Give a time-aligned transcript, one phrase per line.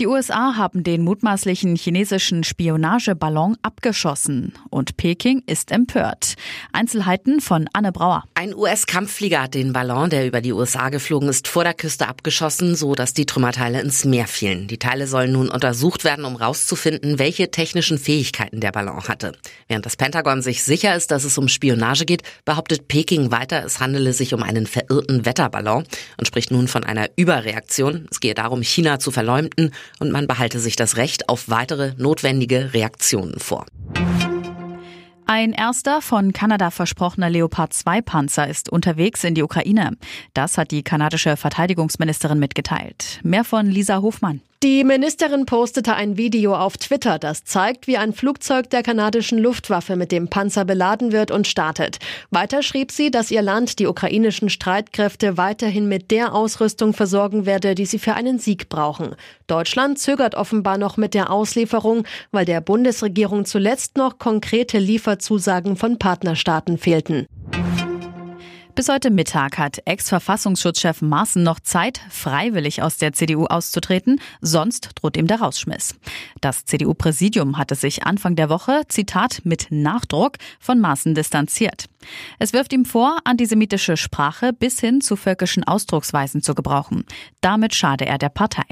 [0.00, 6.34] Die USA haben den mutmaßlichen chinesischen Spionageballon abgeschossen und Peking ist empört.
[6.72, 8.24] Einzelheiten von Anne Brauer.
[8.34, 12.74] Ein US-Kampfflieger hat den Ballon, der über die USA geflogen ist, vor der Küste abgeschossen,
[12.74, 14.66] so dass die Trümmerteile ins Meer fielen.
[14.66, 19.30] Die Teile sollen nun untersucht werden, um herauszufinden, welche technischen Fähigkeiten der Ballon hatte.
[19.68, 23.78] Während das Pentagon sich sicher ist, dass es um Spionage geht, behauptet Peking weiter, es
[23.78, 25.84] handele sich um einen verirrten Wetterballon
[26.18, 28.08] und spricht nun von einer Überreaktion.
[28.10, 32.74] Es gehe darum, China zu verleumden und man behalte sich das Recht auf weitere notwendige
[32.74, 33.66] Reaktionen vor.
[35.26, 39.96] Ein erster von Kanada versprochener Leopard 2 Panzer ist unterwegs in die Ukraine.
[40.34, 43.20] Das hat die kanadische Verteidigungsministerin mitgeteilt.
[43.22, 44.42] Mehr von Lisa Hofmann.
[44.64, 49.94] Die Ministerin postete ein Video auf Twitter, das zeigt, wie ein Flugzeug der kanadischen Luftwaffe
[49.94, 51.98] mit dem Panzer beladen wird und startet.
[52.30, 57.74] Weiter schrieb sie, dass ihr Land die ukrainischen Streitkräfte weiterhin mit der Ausrüstung versorgen werde,
[57.74, 59.16] die sie für einen Sieg brauchen.
[59.48, 65.98] Deutschland zögert offenbar noch mit der Auslieferung, weil der Bundesregierung zuletzt noch konkrete Lieferzusagen von
[65.98, 67.26] Partnerstaaten fehlten.
[68.74, 75.16] Bis heute Mittag hat Ex-Verfassungsschutzchef Maaßen noch Zeit, freiwillig aus der CDU auszutreten, sonst droht
[75.16, 75.94] ihm der Rausschmiss.
[76.40, 81.84] Das CDU-Präsidium hatte sich Anfang der Woche, Zitat, mit Nachdruck von Maaßen distanziert.
[82.40, 87.04] Es wirft ihm vor, antisemitische Sprache bis hin zu völkischen Ausdrucksweisen zu gebrauchen.
[87.40, 88.64] Damit schade er der Partei.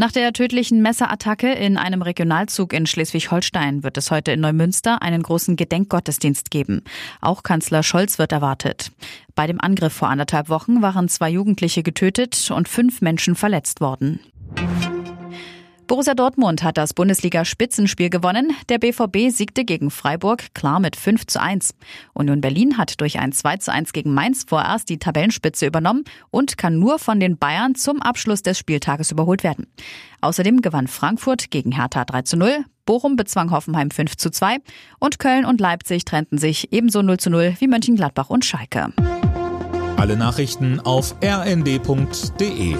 [0.00, 5.24] Nach der tödlichen Messerattacke in einem Regionalzug in Schleswig-Holstein wird es heute in Neumünster einen
[5.24, 6.84] großen Gedenkgottesdienst geben.
[7.20, 8.92] Auch Kanzler Scholz wird erwartet.
[9.34, 14.20] Bei dem Angriff vor anderthalb Wochen waren zwei Jugendliche getötet und fünf Menschen verletzt worden.
[15.88, 18.52] Borussia Dortmund hat das Bundesliga-Spitzenspiel gewonnen.
[18.68, 21.74] Der BVB siegte gegen Freiburg klar mit 5 zu 1.
[22.12, 26.58] Union Berlin hat durch ein 2 zu 1 gegen Mainz vorerst die Tabellenspitze übernommen und
[26.58, 29.66] kann nur von den Bayern zum Abschluss des Spieltages überholt werden.
[30.20, 34.58] Außerdem gewann Frankfurt gegen Hertha 3 zu 0, Bochum bezwang Hoffenheim 5 zu 2
[34.98, 38.92] und Köln und Leipzig trennten sich ebenso 0 zu 0 wie Mönchengladbach und Schalke.
[39.96, 42.76] Alle Nachrichten auf rnd.de